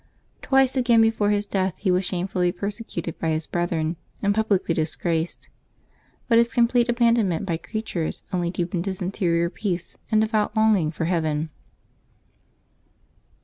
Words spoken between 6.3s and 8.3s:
his complete abandonment by creatures